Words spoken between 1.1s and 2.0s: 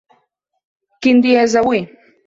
dia és avui?